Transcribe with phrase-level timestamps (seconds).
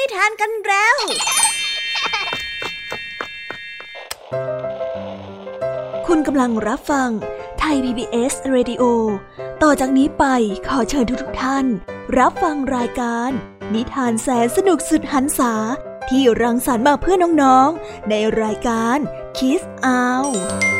[0.00, 0.96] นิทานกันแล้ว
[6.06, 7.10] คุณกำลังรับฟัง
[7.58, 8.82] ไทย PBS Radio
[9.62, 10.24] ต่อจากนี้ไป
[10.68, 11.66] ขอเชิญทุกท่าน
[12.18, 13.30] รับฟังรายการ
[13.74, 15.54] นิทานแสนสนุกสุดหันษา
[16.08, 18.98] ที่รังสรรค์มาเพื่อน้องๆ ในรายการ
[19.36, 20.79] Kiss Out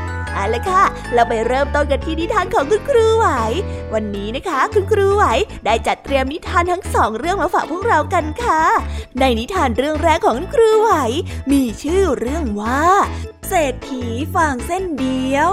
[0.33, 3.27] เอาละค่ะ เราไปเริ่มต้นกันที่นิทานของคุณครูไหว
[3.93, 5.25] วันนี้นะคะ คุณครูไหว
[5.65, 8.61] ได้จัดเตรียมนิทานทั้งสองเรื่องมาฝากพวกเรากันค่ะ
[9.19, 10.91] ในนิทานเรื่องแรกของคุณครูไหว
[11.51, 12.83] มีชื่อเรื่องว่า
[13.47, 14.03] เศรษฐี
[14.35, 15.51] ฟางเส้นเดียว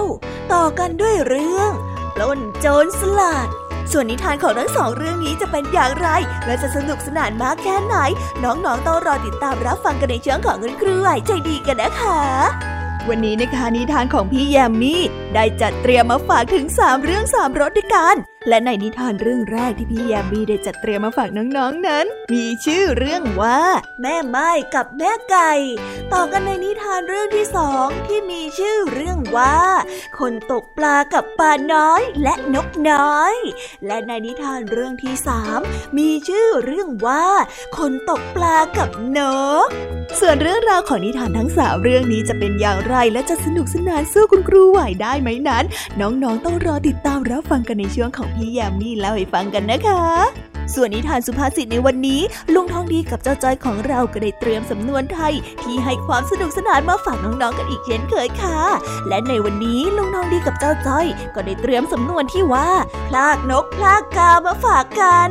[0.53, 1.71] ต่อกันด้วยเรื่อง
[2.15, 3.49] ปล้นโจรสลัด
[3.93, 6.09] ส่วนนิทานของทั้งสองเรื่องนี้จะเป็นอย่างไร
[6.47, 7.97] และจะสนุกสนานมากแค่ไหน
[8.45, 12.78] น้องๆต้องรอติดตามรับฟังกันในช่วงของคุณครูไหวใจดีกันนะคะ
[13.09, 15.03] วันนี้นะคะนิทานของพี่แยมมี่
[15.35, 18.15] ได้จัดเตรียมมาฝากถึง 3 เรื่อง 3รสด้วยกัน
[18.49, 23.61] และในนิทานเรื่องแรกที่พี่ยมมี่ได้จัดเตรียมมาฝากน้องๆนนั้น มีชื่อเรื่องว่า
[24.03, 25.53] แม่ไม้กับแม่ไก่
[26.13, 29.59] ต่อกันในนิทานเรื่องที่สองที่มีชื่อเรื่องว่า
[30.19, 33.35] คนตกปลากับปลาน้อยและนกน้อย
[33.87, 35.61] และในนิทานเรื่องที่สาม
[35.99, 37.27] มีชื่อเรื่องว่า
[37.79, 39.21] คนตกปลากับน
[39.67, 39.69] ก
[40.21, 45.65] ส่วนเรื่องราวของนิทานทั้งสามเรื่องนี้จะเป็นอย่างไรและจะสนุกสนานสู้คุณครูไหวได้ไหมนั้น
[46.01, 50.03] น้องๆต้องรอติดตามรับฟังกันในช่วงของพี่ยามีเล่าให้ฟังกันนะคะ
[50.75, 52.21] ส่วนนิทานสุภาษิตในวันนี้
[52.55, 58.59] ลุงทองดีกับเจ้าจ้อยของเราก็ได้เตรียมสำนวนไทย ที่ให้ความสนุกสนานมาฝากน้องๆกันอีกเช่นเคยค่ะ
[59.09, 62.69] และในวันนี้ลุงทองดีกับเจ้าจ้อย ก็ได้เตรียมสำนวนที่ว่า
[63.09, 65.31] พลากนกพลากกามาฝากกัน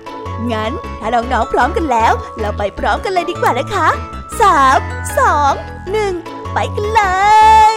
[0.53, 3.87] งั้น ถ้าน้องๆพร้อมกันแล้ว เราไปพร้อมกันเลยดีกว่านะคะ
[4.41, 4.79] สาม
[5.19, 5.53] สอง
[5.91, 6.13] หนึ่ง
[6.53, 7.01] ไปกันเล
[7.73, 7.75] ย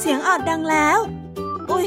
[0.00, 0.98] เสียงออดดังแล้ว
[1.70, 1.86] อุ้ย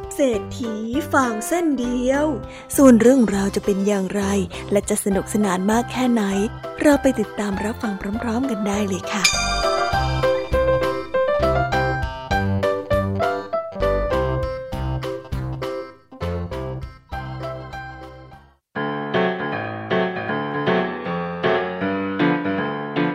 [0.15, 0.73] เศรษฐี
[1.13, 2.25] ฟางเส้นเดียว
[2.77, 4.23] ส่วนเรื่องราวจะเป็นอย่างไร
[4.71, 6.23] และจะสนุกสนานมากแค่ไหน
[6.81, 9.23] เราไปติดตามรับฟังพร้อม ๆ กันได้เลยค่ะ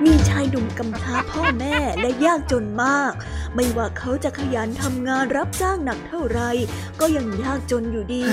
[0.04, 3.12] มีชายหนุ่มกำพช้าพ่อแม่และยากจนมาก
[3.56, 6.40] ไม่ว่าเขาจะขยันทำงานรับจ้างหนักเท่าไร
[7.00, 8.24] ก็ยังยากจนอยู่ดี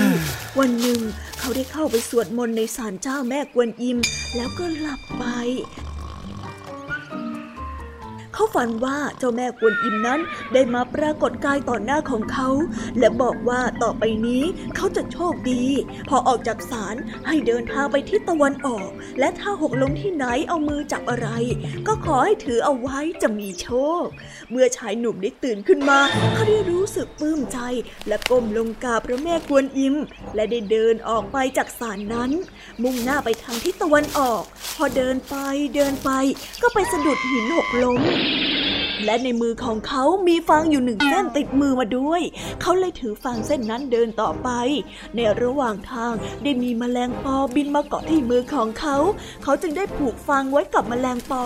[0.58, 1.00] วันหนึ่ง
[1.38, 3.98] เขาได้เข้าไปสวดมนต์ในศาลเจ้าแม่กวนอิม
[4.36, 5.24] แล้วก็หลับไป
[8.34, 10.20] เขาฝันว่าเจ้าแม่กวนอิมนั้น
[10.52, 12.48] ได้มาปรากฏกายต่อหน้าของเขา
[12.98, 14.44] และบอกว่าต่อไปนี้
[14.76, 15.64] เขาจะโชคดี
[16.08, 16.96] พอออกจากศาล
[17.26, 18.88] ให้เดินทางไปทิศตะวันออก
[19.18, 21.28] และถ้าหกล้มที่ไหนเอามือจับอะไร
[21.86, 23.68] ก็ขอให้ถือเอาไว้จะมีโช
[24.02, 24.04] ค
[24.50, 25.98] เมื่อชายหนุ่มได้ตื่นขึ้นมา
[26.34, 27.58] เขาได้รู้สึกปลื้มใจ
[28.08, 29.94] และก้มลงกราบพระแม่กวนอิม
[30.34, 32.30] และได้เดินออกไปจากศาลนั้น
[32.82, 34.42] มุ่งหน้าไปทางทิศตะวันออก
[34.76, 35.36] พอเดินไป
[35.76, 36.10] เดินไป
[36.62, 38.02] ก็ไปสะดุดหินหกล้ม
[39.04, 42.22] และในมือของเขามีฟางอยู่หนึ่งเส้นติดมือมาด้วย
[42.60, 44.48] เขาเลยถือฟางเส้นนั้นเดินต่อไป
[45.14, 46.12] ในระหว่างทาง
[46.42, 48.96] ได้มีแมลงปอบินมาเกาะที่มือของเขา
[49.42, 51.44] เขาจึงได้ผูกฟางไว้กับแมลงปอ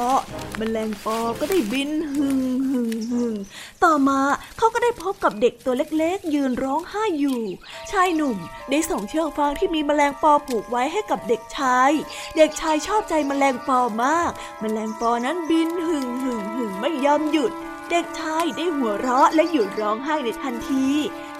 [0.58, 2.40] แมลงปอก็ได้บินหึ่ง
[2.70, 3.34] หึ่งหึ่ง
[3.84, 4.20] ต่อมา
[4.58, 7.40] เขาก็ได้พบกับเด็กตัวเล็กๆ ยืนร้องไห้อยู่
[7.90, 8.36] ชายหนุ่ม
[8.70, 11.90] ได้ส่งเชือกฟางที่มีแมลงปอผูกไว้ให้กับเด็กชาย
[12.36, 14.30] เด็กชายชอบใจแมลงปอมาก
[14.60, 17.52] แมลงปอนั้นบินหึ่งหึ่งหึ่งไม่ยอมหยุด
[17.90, 20.86] เด็กชายได้หัวเราะและหยุดร้องไห้ในทันที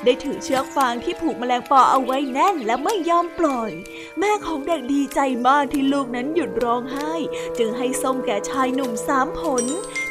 [0.05, 3.71] ได้ถือเชือกฟางที่ผูกแมลงปอเอาไว้แน่นและไม่ยอมปล่อย
[4.19, 7.13] แม่ของเด็กดีใจมากที่ลูกนั้นหยุดร้องไห้
[7.59, 9.65] จึงให้ส้มแก่ชายหนุ่มสามผล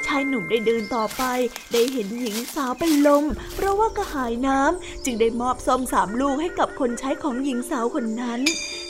[0.07, 1.23] ชายหนุ่มได้เดินต่อไป
[1.71, 3.25] ได้เห็นหญิงสาวเป็นลม
[3.55, 8.41] เพราะว่ากระหายน้ำจึงได้มอบส้มสามลูกให้กับคนใช้ของหญิงสาวคนนั้น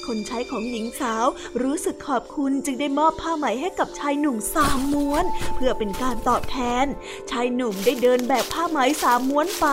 [0.07, 1.25] คนใช้ของหญิงสาว
[1.63, 5.25] รู้สึกขอบคุณจึงได้มอบผ้าไหมให้กับชายหนุ่มสามม้วน
[5.55, 6.85] เพื่อเป็นการตอบแทน
[7.31, 9.67] ชายหนุ่มได้เดินแบกผ้าไหมสามม้วนไป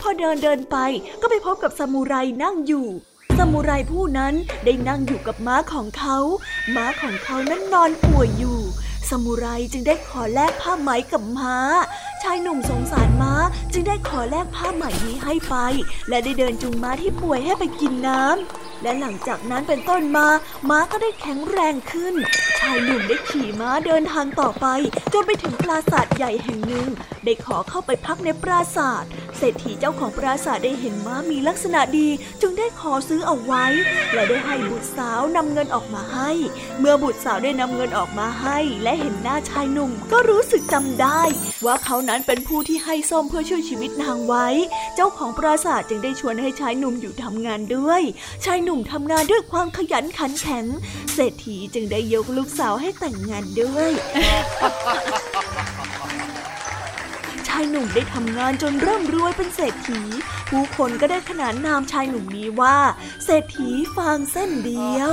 [0.00, 0.76] พอเดินเดินไป
[1.20, 2.86] ก็ไปพบกับซามูไรนั่งอยู่
[3.38, 4.34] ซามูไรผู้นั้น
[4.64, 6.18] ได้นั่งอยู่กับม้าของเขา
[6.76, 8.58] ม้าของเขานั้นนอนป่วยอยู่
[9.08, 11.56] ซามูไรจึงได้ขอแลกผ้าไหมกับม้า
[12.22, 13.32] ชายหนุ่มสงสารม้า
[13.72, 15.54] จึงได้ขอแลกผ้าไหมนี้ให้ไป
[16.08, 20.26] และได้เดินจูงม้าที่ป่วยให้ไปกินน้ำ และหลังจากนั้นเป็นต้นมา
[20.68, 22.14] ม้าก็ได้แข็งแรงขึ้น
[22.60, 24.66] ชายหนุ่มได้ขี่ม้าเดินทางต่อไป
[25.12, 26.88] จนไปถึงปราสาทใหญ่แห่งหนึ่ง
[27.24, 29.04] ได้ขอเข้าไปพักในปราสาท
[29.38, 32.08] เศรษฐีเจ้าของปราสาทได้เห็นม้ามีลักษณะดี
[32.40, 33.64] จึงได้ขอซื้อเอาไว้
[34.12, 36.30] และได้ให้บุตรสาวนำเงินออกมาให้
[36.80, 41.22] เมื่อบุตรสาวได้นำเงินออกมาให้ และเห็นหน้าชายหนุ่มก็รู้สึกจำได้
[41.66, 44.46] ว่าเขานั้นเป็นผู้ที่ให้ส้มเพื่อช่วยชีวิตนางไว้
[44.94, 48.02] เจ้าของปราสาทจึงได้ชวนให้ชายหนุ่มอยู่ทำงานด้วย
[48.44, 50.64] ชายหนุ่มทำงานด้วยความขยันขันแข็ง
[51.14, 53.90] เศรษฐีจึงได้ยกลูกสาวให้แต่งงานด้วย
[57.48, 60.00] ชายหนุ่มได้ทำงานจนเริ่มรวยเป็นเศรษฐี
[60.50, 62.76] ผู้คนก็ได้ขนานนามชายหนุ่มนี้ว่า
[63.24, 65.12] เศรษฐีฟางเส้นเดียว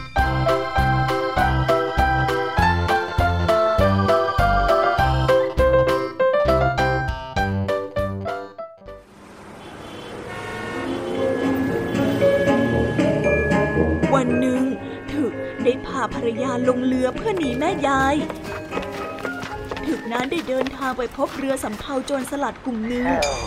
[17.11, 18.15] เรือเพื่อหนีแม่ยาย
[19.87, 23.05] ถึกนั้นได้เดินทางไปพบเรือสำเภาโจรสลัดกลุ่มหนึ่ง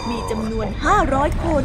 [0.09, 0.67] มีจำนวน
[1.07, 1.65] 500 คน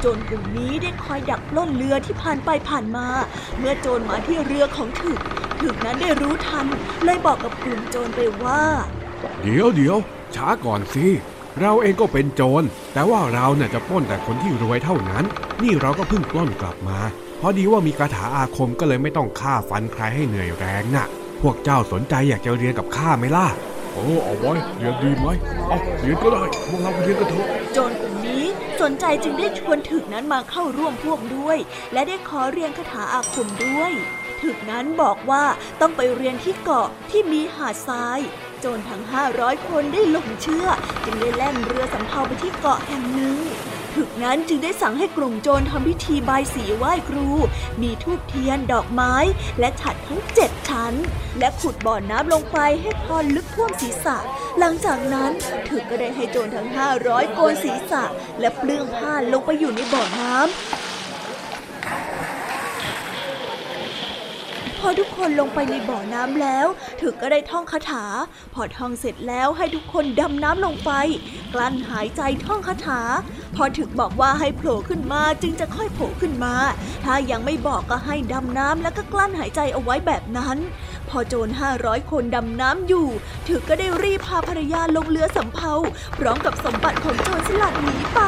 [0.00, 3.06] โจรกลุ่มนี้ได้คอยดักปล้นเรือที่ผ่านไปผ่านมา
[3.58, 5.20] เมื่อโจรมาที่เรือของถึก
[5.60, 6.66] ถึกนั้นได้รู้ทัน
[7.04, 8.62] เลยบอกกับกลุ่มโจรไปว่า
[9.42, 9.96] เดี๋ยวเดี๋ยว
[10.34, 11.06] ช้าก่อนสิ
[11.60, 12.62] เราเองก็เป็นโจร
[12.94, 15.24] แต่ว่าเราเน่ะจะปล้นแต่คนที่รวยเท่านั้น
[15.62, 16.98] นี่เราก็เพิ่งปล้นกลับมา
[17.40, 21.06] พอดีว่ามีคาถาอาคมก็เลยไม่ต้องฆ่าฟันใครให้เหนื่อยแรงน่ะ
[21.42, 23.46] พวกเจ้าสนใจอยากจะเรียนกับข้าไหมล่ะ
[23.92, 25.28] โอ้เอาไว้เรียนดีไหม
[25.68, 28.44] เอาเรียนก็ได้พวกเราไปเรียนกันเถอะโจรกลุ่มนี้
[28.82, 31.58] สนใจจึงได้ชวนถึกนั้นมาเข้าร่วมพวกด้วย
[31.92, 33.92] และได้ขอเรียนคาถาอาคมด้วย
[34.42, 35.44] ถึกนั้นบอกว่า
[35.80, 38.20] ต้องไปเรียนที่เกาะที่มีหาดทราย
[38.60, 39.02] โจรทั้ง
[39.34, 40.66] 500 คนได้หลงเชื่อ
[41.04, 43.38] จึงได้แล่นเรือสำเภาไปที่เกาะแห่งหนึ่ง
[43.98, 47.28] ถึกนั้นจึงได้สั่งให้กลุ่มโจรทำพิธีบายสีไหว้ครู
[47.82, 49.14] มีทูบเทียนดอกไม้
[49.60, 50.94] และฉัดทั้งเจ็ดชั้น
[51.38, 54.16] และขุดบ่อน้ำลงไปให้พอลึกท่วมศีรษะ
[54.58, 55.30] หลังจากนั้น
[55.68, 58.04] ถึกก็ได้ให้โจรทั้งห้าร้อยโกนศีรษะ
[58.40, 60.48] และเปลื้องผ้าลงไปอยู่ในบ่อน้ำ
[64.80, 66.66] พอทุกคนลงไปในบ่อน้ำแล้ว
[67.00, 68.04] ถึกก็ได้ท่องคาถา
[68.54, 70.90] พอท่องเสร็จแล้วให้ทุกคนดำน้ำลงไป
[71.54, 73.00] กลั้นหายใจท่องคาถา
[73.56, 76.54] พอถึกบอกว่าให้โผล่ขึ้นมาจึงจะค่อยโผล่ขึ้นมา
[77.04, 80.58] ถ้ายังไม่บอกก็ให้ดำน้ำแล้วก็กลั้นหายใจเอาไว้แบบนั้น
[81.08, 83.06] พอโจรห้าร้อยคนดำน้ำอยู่
[83.48, 85.74] ถึกก็ได้รีบพาภรรยาลงเรือสำเภา
[86.18, 88.20] พร้อมกับสมบัติของโจรสลัดหนีไป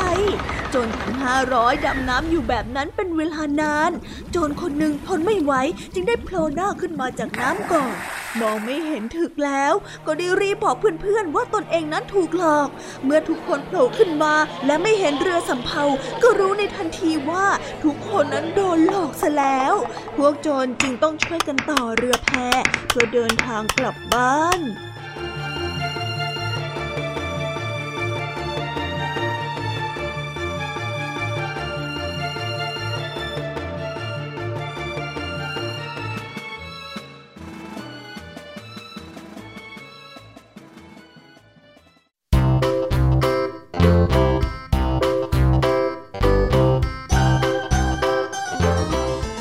[0.75, 3.91] จรทั้งห้าร้อยดำน้ำอยู่แบบนั้นเป็นเวลานาน
[4.31, 5.53] โจรคนหนึ่งทนไม่ไหว
[5.95, 7.95] จึงได้โผล่หน้าขึ้นมาจากน้ำก่อน
[8.41, 9.73] มองไม่เห็นถึกแล้ว
[10.07, 12.69] ก็ได้รีบบอกเพื่อนๆว่าตนเองนั้นถูกหลอก
[13.05, 14.35] เมื่อทุกคนโผล่ขึ้นมา
[14.67, 15.85] และไม่เห็นเรือสำเภา
[16.23, 17.47] ก็รู้ในทันทีว่า
[17.85, 19.75] ทุกคนนั้นโดนหลอกซะแล้ว
[20.17, 22.31] พวกโจรจึงต้องช่วยกันต่อเรือแพ
[22.89, 24.61] เพื่อเดินทางกลับบ้าน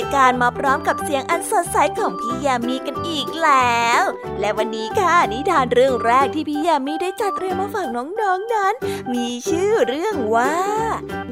[0.00, 4.02] ายการมาพร้อมกับเสียงอันสดใสของพี่ยามีกันอีกแล้ว
[4.40, 8.22] และวันนี้ค่ะนิทานเรื่องแรกที่พี่ยามีได้จัดเตรียมมาฝากน้องๆน
[8.54, 8.74] นั้น
[9.12, 10.56] มีชื่อเรื่องว่า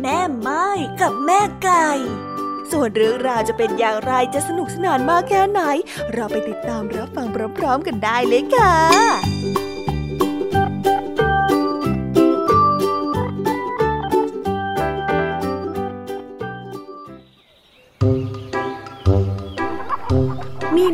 [0.01, 0.67] แม่ไม้
[1.01, 1.89] กับแม่ไก่
[2.73, 5.61] ส่วนเรื่องราวจะเป็นอย่างไรจะสนุกสนานมากแค่ไหน
[6.13, 7.27] เราไปติดตามรับฟัง
[7.59, 8.75] พร้อมๆกันได้เลยค่ะ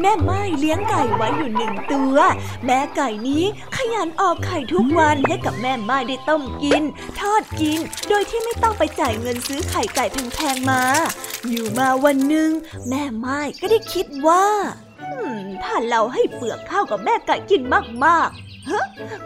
[0.06, 2.16] แม่ไม้เลี้ยงไก่ไว้อยู่หนึ่งตัว
[2.64, 3.44] แม่ไก่นี้
[3.76, 6.82] ขยันออกไข่ทุกวันให้กับแม่ไม้ได้ต้มกิน
[7.20, 10.82] ทอดกิน โดยที่ไม่ต้องไปจ่ายเงินซื้อไข่ไก่แพงๆมา
[11.48, 12.50] อยู่มาวันหนึ่ง
[12.88, 14.44] แม่ไม้ก็ได้คิดว่า
[15.64, 17.62] ถ้าเราให้เปลือกข้าวกับแม่ไก่กิน
[18.04, 18.72] มากๆฮ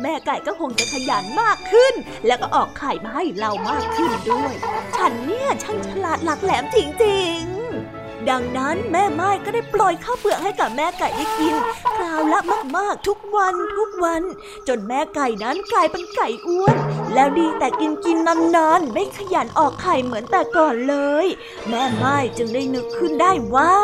[0.03, 1.95] แม่ไก่ก็คงจะขยันมากขึ้น
[2.27, 4.55] แล้วก็ออกไข่มาให้เรามากขึ้นด้วย
[4.97, 7.98] ฉันเนี่ยช่างฉลาดหลักแหลมจริงๆ
[8.31, 11.55] ดังนั้นแม่ไม้ก็ได้ปล่อยข้าวเปลือกให้กับแม่ไก่ได้กิน
[11.97, 12.41] คราวละ
[12.77, 14.23] มากๆทุกวันทุกวัน
[14.69, 16.77] จนแม่ไก่นั้นกลายเป็นไก่อ้วน
[17.15, 18.17] แล้วดีแต่กินกิน
[18.57, 21.27] นานๆไม่ขยันออกไข่เหมือนแต่ก่อนเลย
[21.69, 23.75] แม่ไม้จึงได้นึกขึ้นได้ว่า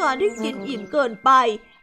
[0.00, 1.30] การที่กินอิ่มเกินไป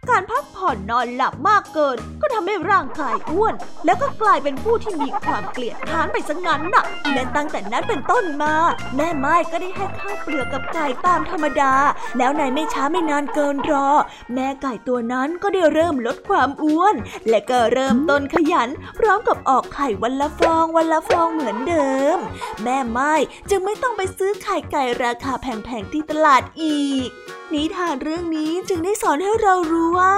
[0.09, 3.53] การพักผ่อนนอนหลับมากเกิน ก็ทำให้ร่างกายอ้วน
[3.85, 8.53] แล้วก็กลายเป็นผู้ที่มีความเกลียดค้านไปซะงั้นน่ะ และตั้งแต่นั้นเป็นต้นมา
[8.95, 11.73] แม่ไม้ก็ได้ให้ข้าวเปลือกกับไก่ตามธรรมดา
[12.17, 13.89] แล้วในไม่ช้าไม่นานเกินรอ
[14.33, 16.95] แม่ไก่ตัวนั้นก็ได้เริ่มลดความอ้วน
[17.29, 22.17] และก็เริ่มต้นขยัน พร้อมกับออกไข่วันละฟองวันละฟองเหมือนเดิม
[22.63, 23.13] แม่ไม้
[23.49, 27.11] จึงไม่ต้องไปซื้อไข่ไก่ราคาแพงๆที่ตลาดอีก
[27.55, 30.15] นิทานเรื่องนี้จึงได้สอนให้เรารู้ว่า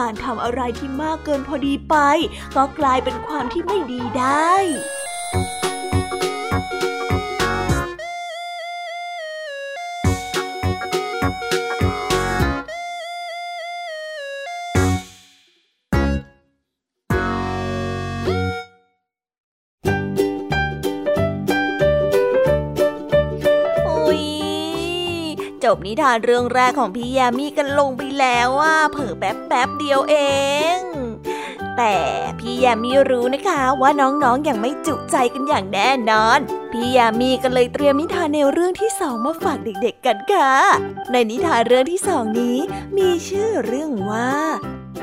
[0.00, 1.94] การทำอะไรที่มากเกินพอดีไป
[2.56, 4.54] ก็กลายเป็นความที่ไม่ดีได้
[25.66, 30.16] จบนิทานเรื่องแรกของพี่ยามีกันลงไปแล้วว่าเผลอแป๊บแป๊บเดียวเอ
[30.76, 30.78] ง
[31.76, 31.96] แต่
[32.38, 36.38] พี่ยามีรู้นะคะว่าน้องๆออย่างไม่จุใจกันอย่างแน่นอน
[36.72, 40.52] พี่ยามีก็เลยเตรียมนิทานแนวเรื่องที่สองมาฝากเด็กๆกันค่ะ
[41.12, 42.58] ในนิทานเรื่องที่สองนี้
[42.96, 44.32] มีชื่อเรื่องว่า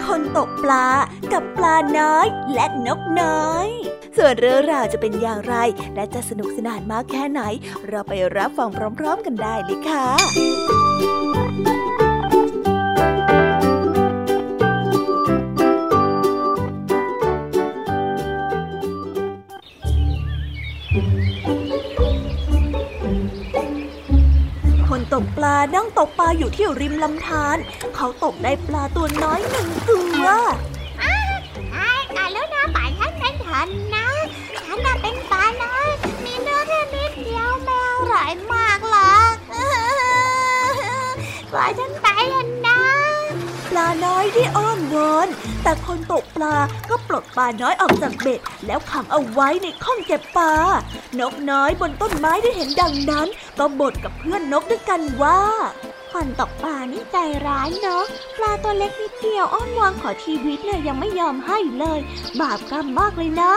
[0.05, 0.87] คนตกปลา
[1.33, 3.67] กับปลาน้อยและนก น้อย
[4.17, 5.55] ส่วนเรื่องราวจะเป็นอย่างไร
[5.95, 7.41] และจะสนุกสนานมากแค่ไหน
[7.87, 10.07] เราไปรับฟังพร้อม ๆ กันได้เลยค่ะ
[24.87, 27.57] คนตกปลานั่งตกปลาอยู่ที่ริมลำธาร
[27.95, 30.25] เขาตกได้ปลาตัวน้อยหนึ่งตัว
[33.55, 34.07] ฉันนะ
[34.61, 35.89] ฉันน่ะเป็นปลาน้อย
[36.23, 39.35] มีเนื้อแค่นิดเดียวแมวหลายมากหรอก
[41.51, 42.12] กว่าฉันไปะ
[43.77, 45.27] ลาน้อยที่อ้อนวอน
[45.63, 46.55] แต่คนตกปลา
[46.89, 50.53] ก็ปลดปลาน้อยออกจากเบ็ด แล้วขังเอาไว้ในข้องเก็บปลา
[51.19, 53.27] นกน้อยบนต้นไม้ได้เห็นดังนั้น
[53.59, 55.41] ก็บ่นกับเพื่อนนกด้วยกันว่า
[56.11, 58.03] คนตกปลานี่ใจร้ายเนาะ
[58.37, 61.99] ปลาตัวเล็กนิดเดียวอ้อนวอนขอชีวิตเลยยังไม่ยอมให้เลย
[62.41, 63.51] บาปกรรมมากเลยนะ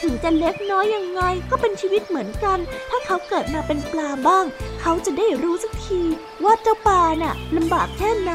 [0.00, 2.58] ถึงจะเล็กน้อยยังไงก็เป็นชีวิตเหมือนกัน
[2.90, 4.44] ถ้าเขาเกิดมาเป็นปลาบ้าง
[4.80, 6.02] เขาจะได้รู้สักที
[6.44, 8.32] ว่าเจ้าปลาน่ะลำบากแค่ไหน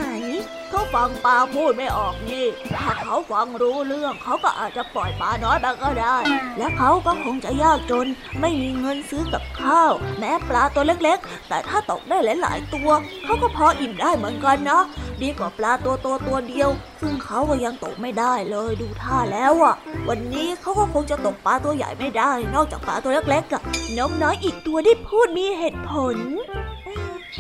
[0.76, 6.18] เขาฟังปลาพูดไม่ออกนี่ ถ้าเขาฟังรู้เรื่อง เขาก็อาจจะปล่อยปลาน้อยไปก็ได้
[6.58, 8.08] และเขาก็คงจะยากจน
[8.42, 12.90] ไม่มีเงินซื้อกับข้าว แม้ปลาตัวเล็กๆ แต่ถ้าตกได้หลายๆตัว
[13.26, 14.82] เขาก็พออิ่มได้เหมือนกันนะ
[15.22, 16.70] ดีกว่าปลาตัวโตตัวเดียว
[17.02, 19.76] ซึ่งเขาก็ยังตกไม่ได้เลยดูท่าแล้วอะ
[20.10, 23.62] วันนี้เขาก็คงจะตกปลาตัวใหญ่ไม่ได้ นอกจากปลาตัวเล็กๆกับ
[23.98, 26.18] นกน้อยอีกตัวได้พูดมีเหตุผล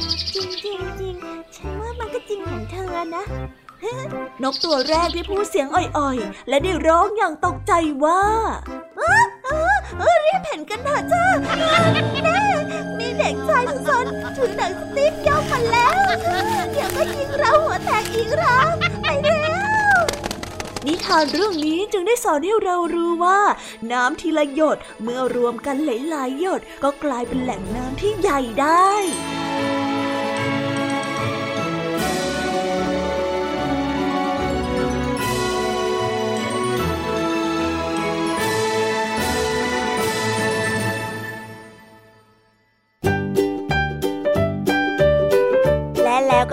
[0.04, 1.16] จริงจริงจริง
[1.56, 3.24] ฉันว่ามันก็จริงของเธอนะ
[4.44, 8.22] นกตัวแรกที่พูดเสียงอ่อยๆ และได้ร้องอย่างตกใจว่า
[8.98, 11.26] เออเออเออรีบเห็นกันเถอะจ้า
[12.24, 12.40] แม่
[13.00, 14.06] มีเด็กชายซน
[14.38, 16.08] ถือหนังสติ๊กย่องมาแล้ว
[16.72, 18.68] เดี๋ยวก็ยิงเราหัวแตกอีกรัง
[19.02, 19.56] ไปเร็
[19.98, 20.02] ว
[20.86, 23.40] นิทานเรื่องนี้จึงได้สอนให้เรารู้ว่า
[23.92, 28.92] น้ำทีละหยดเมื่อรวมกันหลายๆหยดก็กลายเป็นแหล่งน้ำที่ใหญ่ได้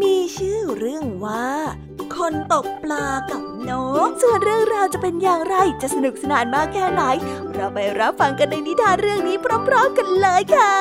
[0.00, 1.48] มีชื่อเรื่องว่า
[2.16, 3.70] คนตกปลากับน
[4.08, 7.02] ก ส่วนเรื่องราวจะเป็นอย่างไรจะสนุกสนานมากแค่ไหน
[7.54, 10.74] เราไปรับฟังกันในนิทานเรื่องนี้พร้อมๆกันเลยค่ะ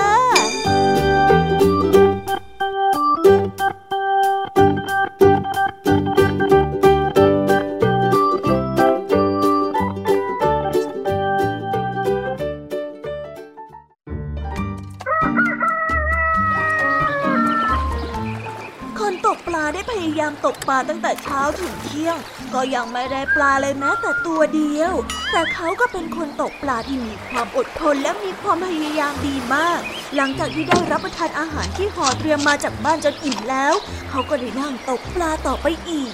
[20.21, 22.17] ยามตกปลาตั้งแต่เช้าถึงเที่ยง
[22.53, 24.93] ก็ยังไม่ได้ปลาเลยแม้แต่ตัวเดียว
[25.31, 29.79] แต่เขาก็เป็นคนตกปลาที่มีความอดทนและมีความพยายามดีมาก
[30.15, 33.73] หลังจากที่ได้รับประทานอาหารที่ห่อเตรียมมาจากบ้านจนอิ่มแล้ว
[34.09, 36.11] เขาก็ได้นั่งตกปลาต่อไปอีก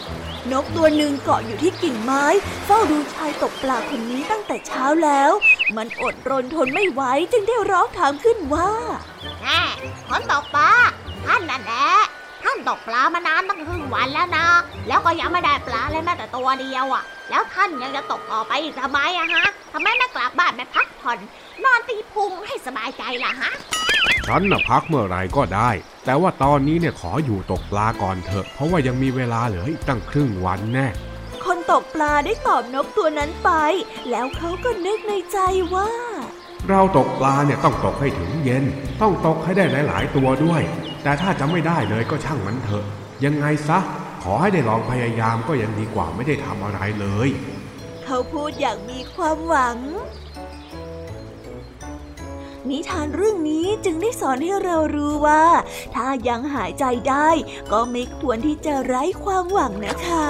[0.52, 2.26] นกตัวหนึ่งเกาะอยู่ที่กิ่งไม้
[2.65, 5.32] เฝ้าดูชายตกปลาคนนี้ตั้งแต่เช้าแล้ว
[5.78, 8.72] มันอดรนทนไม่ไหวจึงได้ร้องถามขึ้นว่า
[9.41, 9.62] แม่
[10.08, 10.72] คนตกปลา
[11.26, 12.16] ท่านนั่นแหละ
[12.50, 14.46] ท่านตกปลามานานตั้งครึ่งวันแล้วนะ
[14.88, 21.20] แล้วก็ยังไม่ได้ปลาเลยแม้แต่ตัวเดียวอะ แล้วท่านยังจะตกต่อไปอีกทำไมอะฮะทำไมไม่กลับบ้านไปพักผ่อน
[21.64, 23.52] นอนตีพุงให้สบายใจล่ะฮะ
[24.28, 25.70] ฉันน่ะพักเมื่อไรก็ได้
[26.06, 30.88] แต่ว่าตอนนี้เนี่ยขออยู่ตกปลาก่อนเถอะ เพราะว่ายังมีเวลาเหลืออีกตั้งครึ่งวันแน่
[31.46, 33.52] คนตกปลาได้ตอบนกตัวนั้นไป
[34.10, 35.38] แล้วเขาก็นึกในใจ
[35.76, 35.90] ว่า
[36.70, 38.66] เราตกปลาเนี่ยต้องตกให้ถึงเย็น
[39.02, 40.62] ต้องตกให้ได้หลาย ๆ ตัวด้วย
[41.04, 42.86] แต่ถ้าจะไม่ได้เลยก็ช่างมันเถอะ
[43.26, 43.80] ยังไงซะ
[44.24, 47.30] ขอให้ได้ลองพยายามก็ยังดีกว่าไม่ได้ทำอะไรเลย
[48.04, 49.78] เขาพูดอย่างมีความหวัง
[52.70, 55.44] นิทานเรื่องนี้จึงได้สอนให้เรารู้ว่า
[55.96, 57.30] ถ้ายังหายใจได้
[57.72, 60.28] ก็ไม่ควรที่จะไร้ความหวังนะคะ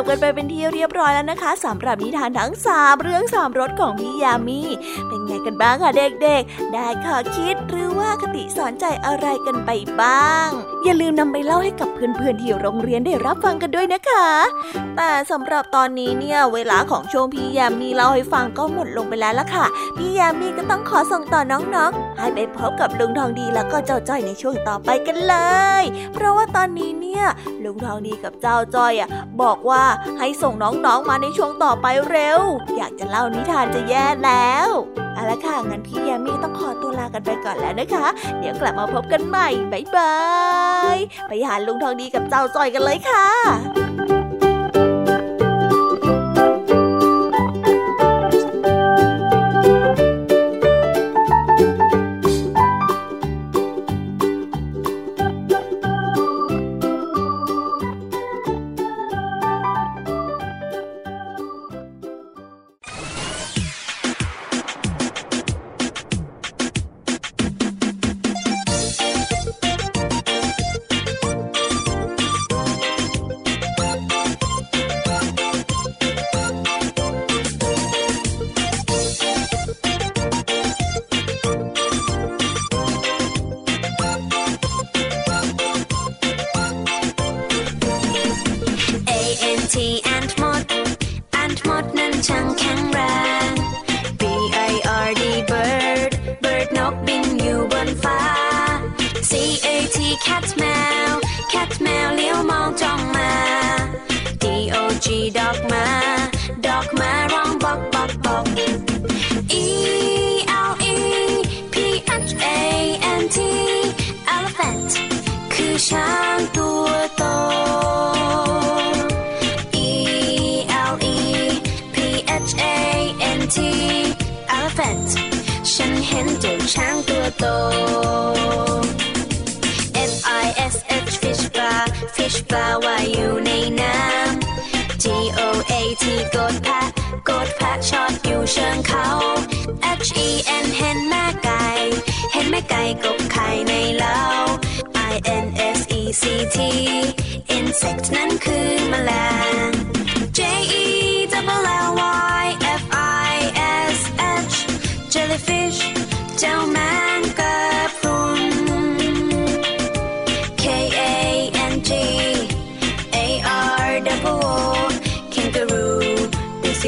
[0.00, 4.60] บกันไปเป็นที่เรียบร้อยแล้วนะคะสำหรับนิทานทั้งสามเรื่องสามรสของพี่ยามี
[5.08, 10.48] เป็นไงกันบ้างคะเด็กๆ ได้ข้อคิดหรือว่าคติสอนใจอะไรกันไปบ้าง
[10.84, 14.26] อย่าลืมนำไปเล่าให้กับเพื่อนๆที่โรงเรียนได้รับฟังกันด้วยนะคะ
[14.96, 19.66] แต่สำหรับตอนนี้เนี่ยเวลาของช่วงพี่ยามีเล่าให้ฟังก็หมดลงไปแล้วล่ะค่ะ
[19.96, 25.36] พี่ยามีก็ต้องขอส่งต่อน้องๆ ให้ไปพบกับลุงทองดีแล้วก็เจ้าจ้อยในช่วงต่อไปกันเล
[25.80, 25.82] ย
[26.14, 27.24] เพราะว่าตอนนี้เนี่ย
[27.64, 29.08] ลุงทองดีกับเจ้าจ้อยอะ
[29.42, 29.84] บอกว่า
[30.18, 32.40] ให้ส่งน้องๆมาในช่วงต่อไปเร็ว
[32.76, 34.68] อยากจะเล่านิทานจะแย่แล้ว
[35.14, 38.06] เอาละค่ะงั้นพี่ยามีต้องขอตัวลากันไปก่อนแล้วนะคะ
[38.38, 40.14] เดี๋ยวกลับมาพบกันใหม่บ๊ายบา
[40.68, 40.69] ย
[41.28, 44.19] ไปหาลุงทองดีกับเจ้าจอยกันเลยค่ะ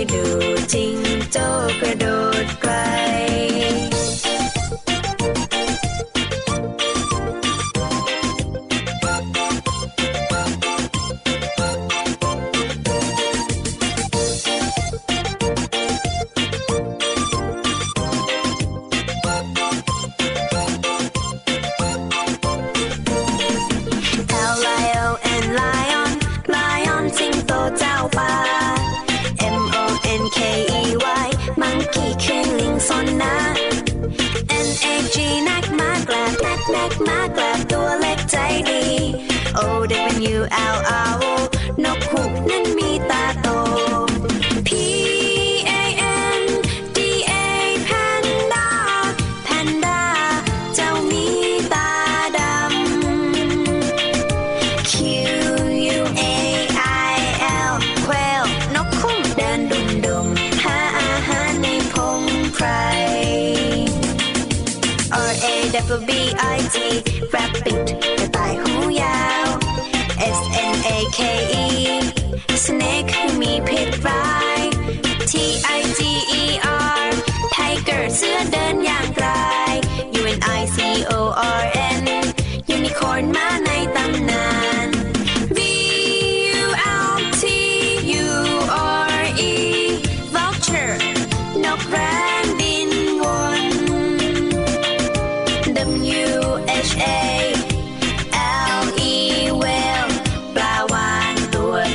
[0.05, 0.82] do.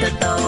[0.10, 0.47] de.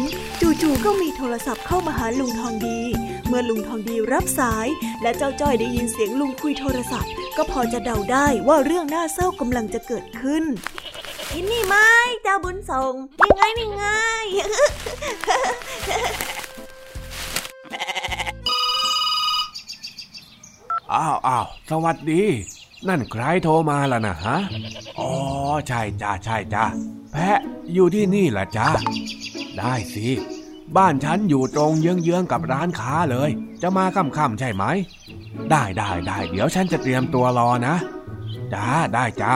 [0.62, 2.80] จู่ๆก็มีโทรศัพท์เข้ามาหาลุงทองดี
[3.28, 4.68] เมื่อลุงทองดีรับสาย
[5.02, 10.44] และเจ้าจ้อยได้ยินเสียงลุงคุยโทรศัพท์ ก็พอจะเดาได้ว่าเรื่องน่าเศร้ากำลังจะเกิดขึ้น
[11.34, 11.76] อินนี่ไหม
[12.24, 13.86] เจ้าบุญส่งนี่ไงนี่ไง
[20.94, 22.24] อ้าวอ้าวสวัสดี
[22.88, 24.38] นั่นใครโทรมาล่ะนะฮะ
[25.00, 25.12] อ๋อ
[25.68, 26.64] ใช่จ้าใช่จ้า
[27.12, 27.40] แพะ
[27.74, 28.70] อยู่ที่นี่แหละจ้า
[29.58, 30.08] ได้สิ
[30.78, 33.30] บ้านฉันอยู่ตรงเยื้องๆกับร้านค้าเลย
[33.62, 34.64] จะมาค่ำๆใช่ไหม
[35.52, 37.76] ได้ได้ได้เดี๋ยวฉันจะเตรียมตัวรอนะ
[38.54, 39.34] จ้าได้จ้า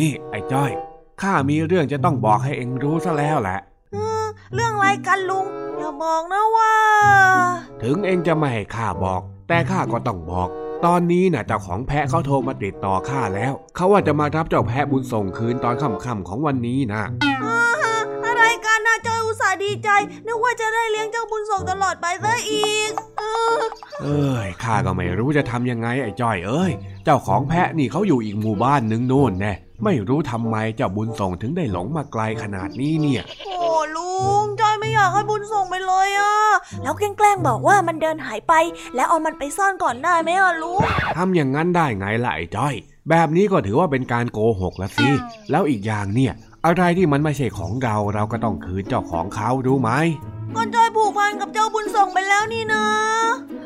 [0.06, 0.70] ี่ไอ้จ้อย
[1.22, 3.58] ข้ามีเรื่องจะต้องบอกให้เองรู้ซะแล้วแหละ
[4.54, 6.72] เรื่องอะไรกันลุง อย่าบอกนะว่า
[7.82, 10.48] ถึงเองจะไม่ให้ข้าบอก แต่ข้าก็ต้องบอก
[10.86, 17.02] ตอนนี้น่ะเจ้าของแพะเขาโทรมาติดต่อข้าแล้ว เขาว่าจะมารับเจ้าแพะบุญส่งคืนตอนค่ำๆของวันนี้นะ
[18.26, 19.88] อะไรกันนะจอยอุตส่าห์ดีใจ
[20.26, 23.22] นึกว่าจะได้เลี้ยงเจ้าบุญส่งตลอดไปซะอีกเอ
[23.58, 23.62] อ
[24.02, 26.72] เอ้ยข้าก็ไม่รู้จะทำยังไงไอ้จ้อยเอ้ย
[27.04, 34.12] เจ้าของแพะนี่เขาอยู่อีกหมู่บ้านนึงโน่นแน่ ไม่รู้ทำไมเจ้าบุญส่งถึงได้หลงมาไกลขนาดนี้เนี่ย โอ้ลุ
[34.42, 36.34] งจอยไม่อยากให้บุญส่งไปเลยอะ
[36.82, 38.54] แล้วแกล้งๆบอกว่ามันเดินหายไป
[38.94, 40.80] แล้วเอามันไปซ่อนก่อนได้ไหมอะลุง
[41.16, 42.74] ทำอย่างนั้นได้ไงล่ะไอ้จ้อย
[43.10, 45.08] แบบนี้ก็ถือว่าเป็นการโกหกละสิ
[45.50, 46.32] แล้วอีกอย่างเนี่ย
[46.66, 49.90] อะไรที่มันไม่ใช่ของเราเราก็ต้องคืนเจ้าของเขารู้ไหม
[50.56, 52.84] ก็จอยผูกพันกับเจ้าบุญส่งไปแล้วนี่นะ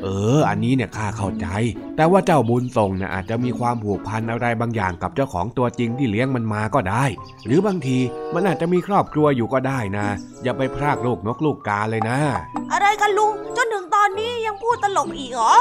[0.03, 1.47] เออ อันนี้เนี่ยข้าเข้าใจ
[1.95, 7.05] แต่ว่าเจ้าบุญส่งเนี่ยอาจจะมีความผูกพันอะไรบางอย่างกับเจ้าของตัวจริงที่เลี้ยงมันมาก็ได้
[7.45, 7.97] หรือบางที
[8.33, 10.07] มันอาจจะมีครอบครัวอยู่ก็ได้นะ
[10.43, 12.19] อย่าไปพรากลูกนกลูกกาเลยนะ
[12.71, 15.53] อะไรกันลุงจนถึงตอนนี้ยังพูดตลกอีกเหรอ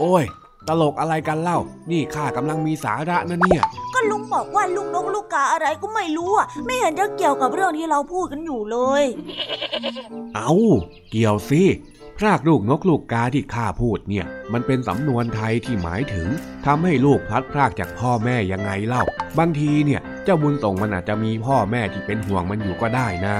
[0.00, 0.24] โอ้ย
[0.68, 1.58] ตลกอะไรกันเล่า
[1.90, 3.62] นี่ข้ากำลังมีสาระนะเนี่ย
[3.94, 9.04] ก็ลุงบอกว่าลุงนกลูกกาอะไรก็ไม่รู้อะไม่เห็นจะเกี่ยวกับเรื่องที่เราพูดกันอยู่เลย
[10.36, 10.52] เอา
[11.10, 11.62] เกี่ยวสิ
[12.18, 16.28] พรากลูกนกลูกกาที่ข้าพูดเนี่ย มันเป็นสำนวนไทยที่หมายถึง
[16.66, 19.04] ทำให้ลูกพลัดพรากจากพ่อแม่ยังไงเล่า
[19.38, 23.36] บางทีเนี่ย เจ้าบุญส่งมันอาจจะมีพ่อแม่ที่เป็นห่วงมันอยู่ก็ได้นะ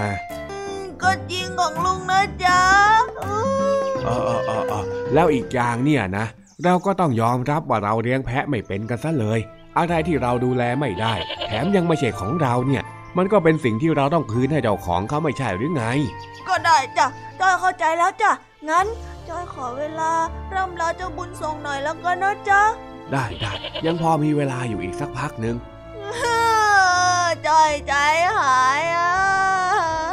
[1.03, 2.61] ก็จริงของลุงนะจ๊ะ
[4.05, 6.27] เออเออเออเออแล้วอีกอย่างเนี่ยนะ
[6.65, 9.41] เราก็ต้องยอมรับว่าเราเลี้ยงแพะไม่เป็นกันซะเลย
[9.79, 11.15] อะไรที่เราดูแลไม่ได้
[11.47, 12.83] แถมยังไม่ใช่ของเราเนี่ย
[13.17, 15.85] มันก็เป็นสิ่งที่เราต้องคืนให้เจ้าของเขาไม่ใช่หรือไง
[16.49, 17.07] ก็ได้จ้ะ
[17.41, 18.33] จอยเข้าใจแล้วจ้ะ
[18.69, 18.87] งั้น
[19.29, 20.13] จอยขอเวลา
[20.55, 22.63] ร่ำลาเจ้าบุญทรงหน่อยแล้วกันนะจ๊ะ
[23.13, 23.53] ได้ได้
[23.87, 25.57] ยังพอมีเวลาอยู่อีกสักพักหนึ่ง
[27.49, 27.95] จอยใจ
[28.39, 29.13] หายอะ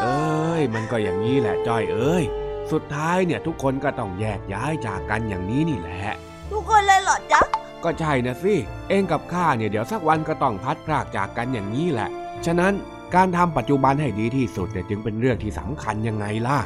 [0.01, 2.23] เอ้ยมันก็อย่างนี้แหละจ้อยเอ้ย
[2.71, 6.24] สุดท้ายเนี่ยทุกคนก็ต้องแยกย้ายจากกันอย่างนี้นี่แหละทุก
[6.67, 7.41] คนเลยเหรอจ๊ะ
[7.83, 8.55] ก็ใช่นะสิ
[8.89, 12.09] เองกับข้าเนี่ยเดี๋ยวสักวันก็ต้องพัดพรากจากกันอย่างนี้แหละ
[12.45, 12.73] ฉะนั้น
[13.15, 16.59] การทำปัจจุบันให้ดีที่สุดเนี่ยจึงเป็นเรื่องที่สำคัญยังไงล่ะ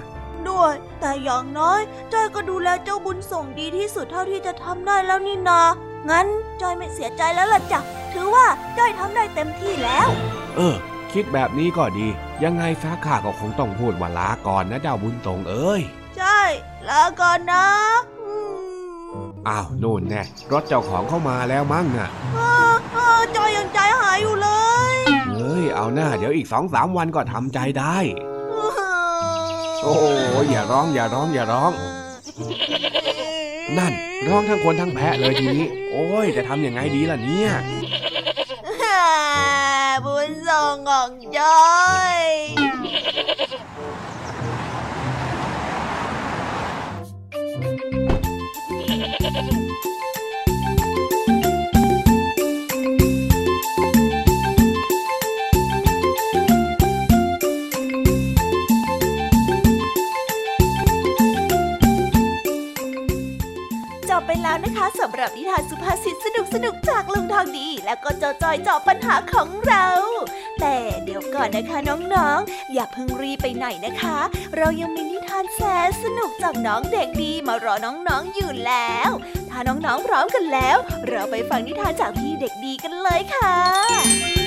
[0.48, 1.80] ด้วย แต่อย่างน้อย
[2.14, 5.62] จอยก็ดูแลเจ้าบุญส่งดีที่สุดเท่าที่จะทำได้แล้วนี่นา
[6.10, 6.28] งั้น
[6.62, 7.80] จอยไม่เสียใจแล้วล่ะจ้ะ
[8.14, 8.46] ถือว่า
[8.78, 10.08] จอยทำได้เต็มที่แล้ว
[10.56, 10.76] เออ
[11.12, 12.08] คิดแบบนี้ก็ดี
[12.44, 15.82] ยังไงซะข้าก็คงต้องพูดว่าลาก่อนนะเจ้าบุญส่งเอ้ย
[16.18, 16.40] ใช่
[16.90, 17.66] ลาก่อนนะ
[19.14, 22.40] อืมอ้าวนู่นแน่รถเจ้าของเข้ามาแล้วมั้งน่ะเอ
[22.72, 24.50] อเออจอยยังใจหายอยู่เล
[24.94, 24.96] ย
[25.34, 27.98] เฮ้ยเอาหน้าเดี๋ยวอีกสองสามวันก็ทำใจได้
[29.84, 29.96] โอ้
[30.44, 31.72] ยอย่าร้องอย่าร้องอย่าร้อง
[33.78, 33.94] นั่น
[34.28, 37.52] ร้องทั้งคนทั้งแพะเลยทีนี้ โอ้ยจะทำยังไงดีล่ะเนี่ย
[40.06, 41.62] บุญส่งของจอ
[42.16, 42.20] ย
[67.90, 69.88] แล้วก็เจ้าจอยจอบปัญหาของเรา
[70.60, 71.78] แต่เดี๋ยวก่อนนะคะ
[72.14, 74.18] น้องๆอย่าเพิ่งรีไปไหนนะคะ
[74.58, 79.10] เรายังมีนิทานแสนสนุกจากน้องเด็กดีมารอน้องๆอยู่แล้ว
[79.50, 80.78] ถ้าน้องๆพร้อมกันแล้ว
[81.08, 84.39] เราไปฟังนิทานจากพี่เด็กดีกันเลยค่ะ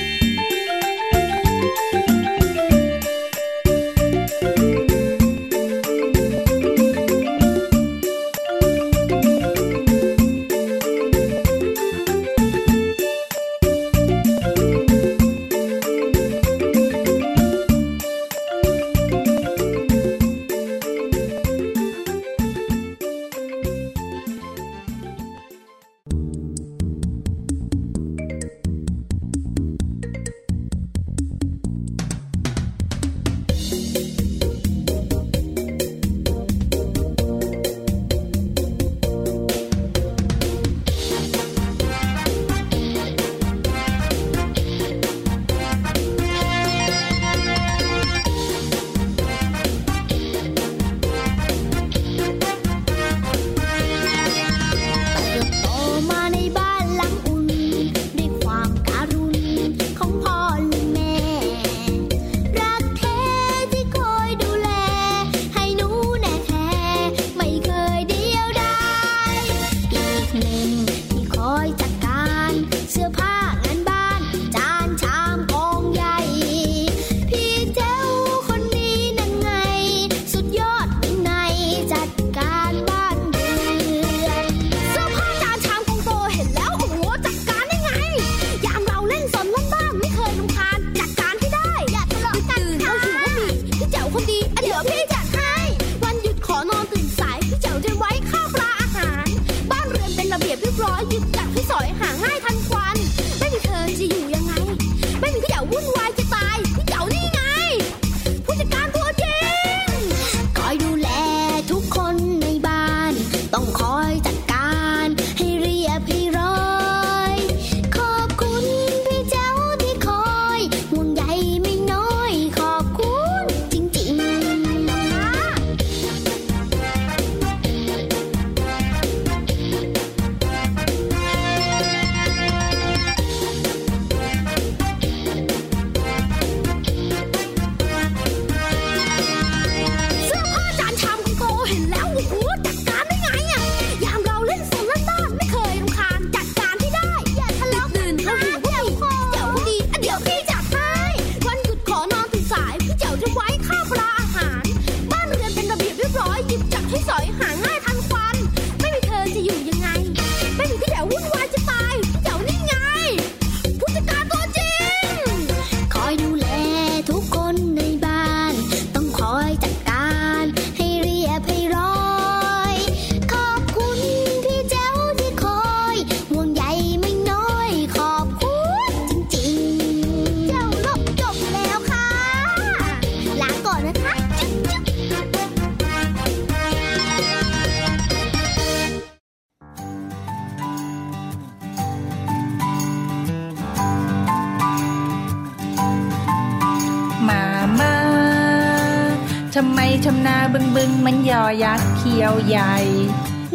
[202.05, 202.75] อยักษ์เขียวใหญ่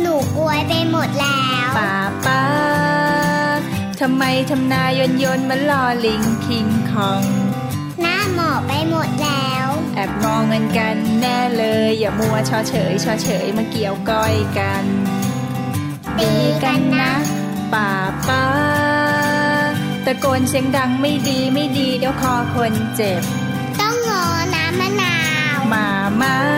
[0.00, 1.94] หนูกลวยไปหมดแล้วป้า
[2.26, 2.42] ป้า
[4.00, 7.24] ทำไมทำนายนยนต์มันลอลิงคิงคอง
[8.00, 14.84] หน้าหมอบไปหมดแล้ว แอบมองเงินกันแน่เลย อย่ามัวชอเฉยชอเฉยมาเกี่ยวก้อยกัน
[16.18, 16.34] ดี
[16.64, 17.14] กันนะ
[17.72, 17.90] ป่า
[18.28, 18.44] ป้า
[20.04, 23.22] ตะโกนเสียงดังไม่ดีไม่ดีเดี๋ยวคอคนเจ็บ
[23.80, 24.24] ต้องงอ
[24.54, 25.16] น้ำมะนา
[25.56, 25.86] วมา
[26.22, 26.57] มา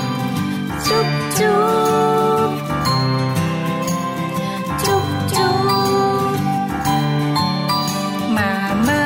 [0.91, 1.61] จุ๊บจุ๊
[2.47, 2.51] บ
[4.83, 5.53] จุ๊บจุ๊
[6.29, 6.37] บ
[8.37, 8.53] มา
[8.87, 9.03] มา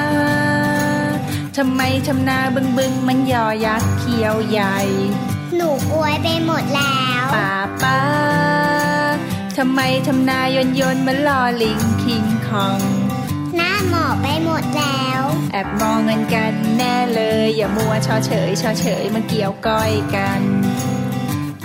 [1.57, 4.77] ทำไมทำนาบึงบึงมันยอยักษ์เขียวใหญ่
[5.55, 7.51] หนูกลวยไปหมดแล้วป้า
[7.83, 7.99] ป้า
[9.57, 12.79] ทำไมทำนายนยนมันลอลิงคิงคอง
[13.55, 20.41] หน้าหมอไปหมดแล้ว แอบมองเงินกันแน่เลย อย่ามัวชอเฉยชอเฉยมาเกี่ยวก้อยกัน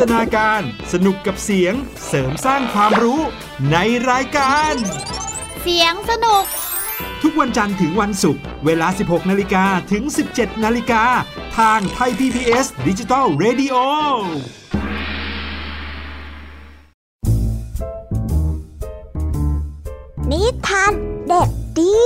[0.00, 1.74] ตนาการ สนุกกับเสียง
[2.08, 3.20] เสริมสร้างความรู้
[3.72, 3.76] ใน
[4.10, 4.74] รายการ
[5.62, 6.44] เสียงสนุก
[7.22, 10.02] ทุกวันจันทร์ถึงวันศุกร์เวลา 16 นาฬิกาถึง
[10.34, 11.04] 17 นาฬิกา
[11.58, 13.74] ทางไทย PPS ดิจิตอล Radio
[20.30, 20.92] นิทาน
[21.28, 21.48] เด็ก
[21.78, 21.96] ดี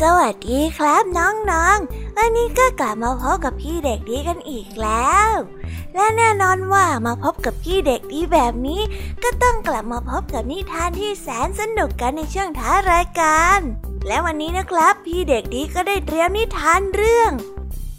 [0.00, 5.30] สวัสดีครับน้องๆ วันนี้ก็กลับมาพบกับพี่เด็กดีกันอีกแล้ว
[5.94, 8.80] และแน่นอนว่ามาพบกับพี่เด็กดีแบบนี้
[9.22, 13.60] ก็ต้องกลับมาพบกับนิทานที่แสนสนุกกันในช่วงท้ารายการ
[14.06, 17.32] และวันนี้นะครับ พี่เด็กดีก็ได้เตรียมนิทานเรื่อง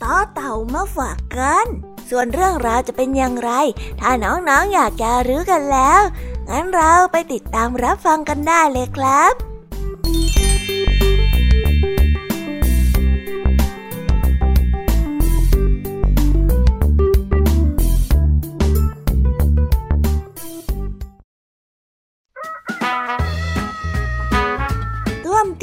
[0.04, 1.66] ต่อเต่ามาฝากกัน
[2.10, 3.52] ส่วนเรื่องราวจะเป็นอย่างไร
[4.00, 6.02] ถ้าน้องๆออยากจะรู้กันแล้ว
[6.50, 9.34] งั้นเราไปติดตามรับฟังกันได้เลยครับ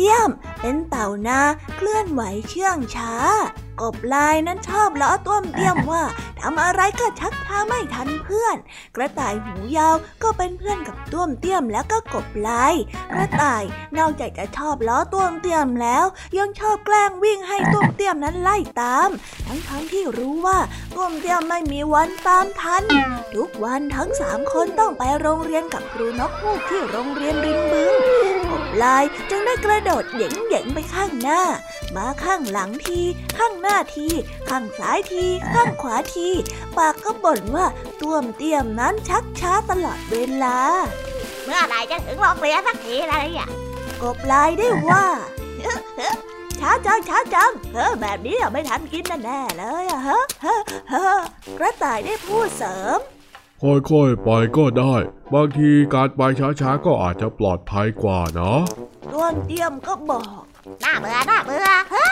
[0.06, 1.40] ต้วมเตี้ยม เป็นเต่านา
[1.76, 3.12] เคลื่อนไหวเชื่องช้า
[3.80, 6.04] กบลายนั้นชอบล้อต้วมเตี้ยมว่า
[6.40, 8.56] ทำอะไรก็ชักช้าไม่ทันเพื่อน
[8.96, 12.74] กระต่ายหูยาวก็เป็นเพื่อนกับต้วมเตี้ยมแล้วก็กบลาย
[13.12, 13.62] กระต่าย
[13.98, 16.04] นอกจากจะชอบล้อต้วมเตี้ยมแล้ว
[16.38, 19.10] ยังชอบแกล้งวิ่งให้ต้วมเตี้ยมนั้นไล่ตาม
[19.46, 20.58] ทั้งทั้งที่รู้ว่า
[20.94, 22.84] ต้วมเตี้ยมไม่มีวันตามทัน
[23.34, 27.94] ทุกวันทั้งสามคนต้องไปโรงเรียนกับครูนกฮูกที่โรงเรียนริมบึง
[28.50, 31.42] กบลายจึงได้กระโดดเหยงเหย่งๆไปข้างหน้า
[31.96, 33.00] มาข้างหลังที
[33.38, 33.65] ข้างหน้า
[33.96, 34.08] ที
[34.48, 36.28] ข้างซ้ายที ข้างขวาที
[36.76, 37.66] ปากก็บ่นว่า
[38.00, 40.58] ต้วมเตี้ยมนั้นชักช้าตลอดเวลา
[41.44, 43.48] เมื่อไหร่จะถึงโรงเรียนสักทีเลยอะ
[44.02, 45.04] กบลายได้ว่า
[46.60, 50.60] ช้าจังช้าจังเออแบบนี้อะไม่ทันกินแน่ๆเลยอะฮะฮะ
[50.92, 51.06] ฮะ
[51.58, 52.98] กระต่ายได้พูดเสริม
[53.62, 54.94] ค่อยๆ ไปก็ได้
[55.34, 56.20] บางทีการไป
[56.60, 58.54] ช้าๆ ก็อาจจะปลอดภัยกว่านะ
[59.12, 60.40] ต้วมเตี้ยมก็บอก
[60.84, 62.06] น่าเบื่อน่าเบื่อฮะ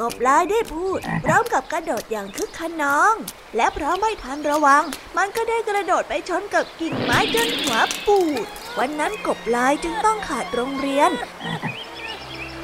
[0.00, 3.14] กบลายได้พูด พร้อมกับกระโดดอย่างคึกขนอง
[3.56, 4.82] และเพราะไม่ทันระวัง
[5.16, 8.44] มันก็ได้กระโดดไปชนกับกิ่งไม้จนหัวปูด
[8.78, 11.10] วันนั้นกบลายจึงต้องขาดโรงเรียน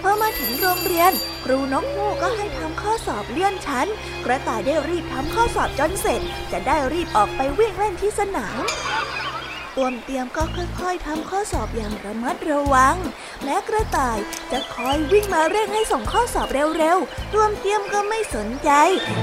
[0.03, 1.13] พอมาถึงโรงเรียน
[1.45, 3.87] ครูนกฮูกก็ให้ทำข้อสอบเลื่อนชั้น
[4.25, 6.21] กระต่ายได้รีบทำข้อสอบจนเสร็จ
[6.53, 8.63] จะได้รีบออกไปวิ่งเล่นที่สนาม
[9.81, 10.45] ตวมเตรียมก็
[10.81, 12.97] ค่อยๆทำข้อสอบอย่างระมัดระวัง
[13.45, 14.19] และกระต่าย
[14.53, 16.49] จะคอยวิ่งมาเร่งให้ส่งข้อสอบ
[16.79, 18.71] เร็วๆตวมเตรียมก็ไม่สนใจ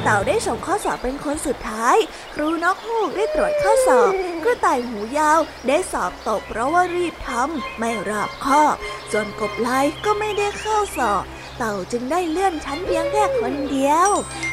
[0.03, 1.97] เต่าได้ส่งข้อสอบเป็นคนสุดท้าย
[2.34, 4.12] ครูนกฮูกได้ตรวจข้อสอบ
[4.43, 8.76] กระต่ายหูยาวได้สอบตกเพราะว่ารีบทำไม่รอบคอบ
[9.12, 11.24] ส่วนกบลายก็ไม่ได้เข้าสอบ
[11.58, 14.10] เต่าจึงได้เลื่อนชั้นเพียงแค่คนเดียว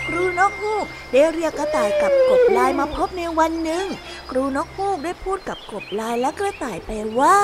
[0.09, 3.87] ครูนกฮูกได้เรียกกระต่ายกับกบลายมาพบในวันหนึ่ง
[4.31, 6.91] ครูนกฮูกได้พูดกับกบลายและกระต่ายไป
[7.21, 7.39] ว่า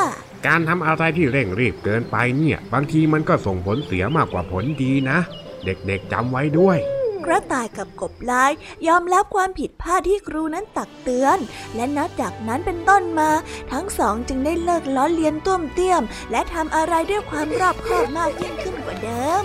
[0.47, 5.19] การทำอะไรที่เร่งรีบเกินไปเนี่ย บางทีมันก็ส่งผลเสียมากกว่าผลดีนะ
[5.65, 6.79] เด็กๆจำไว้ด้วย
[7.29, 8.53] กระต่ายกับกบลาย
[8.89, 11.39] ยอมรับความผิดพลาดที่ครูนั้นตักเตือน
[11.75, 13.31] และนับจากนั้นเป็นต้นมา
[13.73, 19.45] ทั้งสองจึงได้เลิกล้อเลียนต้มเตี้ยม และทำอะไรด้วยความรอบคอบมากยิ่งขึ้นกว่าเดิม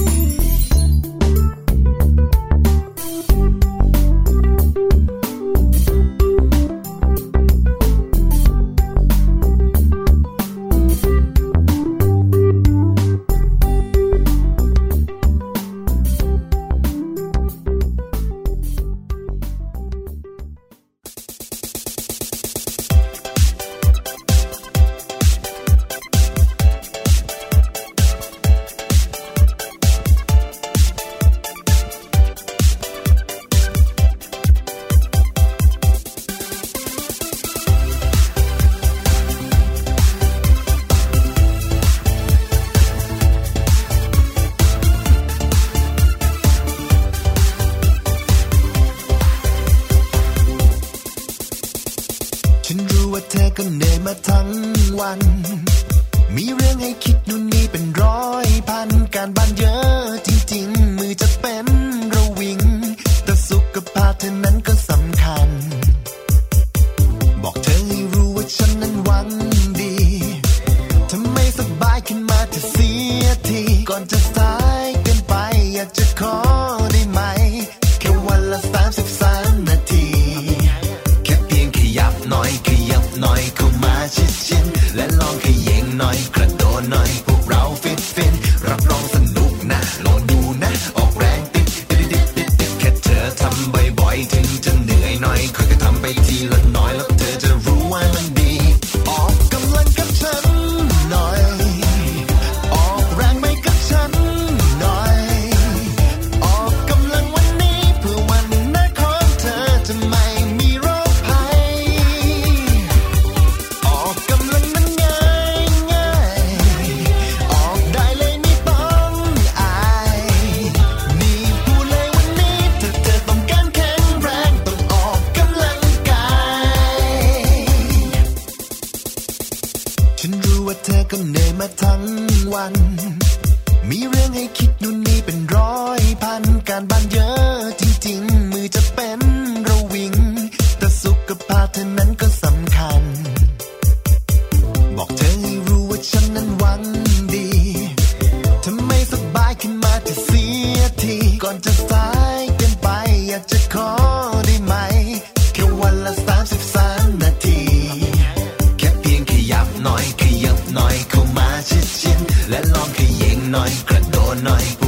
[163.53, 164.80] ออกกำลังกับฉันหน่อย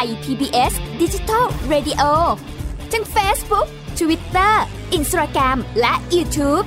[0.00, 0.72] ไทย PBS
[1.02, 2.02] Digital Radio
[2.92, 3.66] ทั้ง Facebook
[3.98, 4.54] Twitter
[4.98, 6.66] Instagram และ YouTube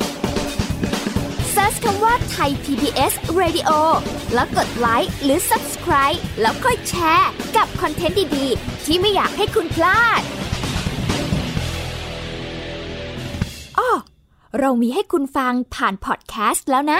[1.54, 3.70] Search คำว่าไทย PBS Radio
[4.34, 10.22] แล้วกดไลค์หรือ Subscribe แล้วค่อยแชร์กับคอนเทนต์ดี ๆ ที่ไม่อยากให้คุณพลาด
[13.78, 13.92] อ้อ
[14.60, 17.00] เรามีให้คุณฟังผ่านพอดแคสต์แล้วนะ